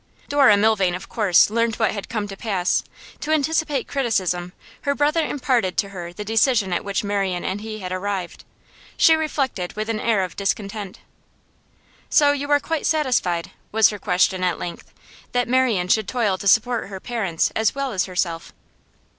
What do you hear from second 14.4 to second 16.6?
at length, 'that Marian should toil to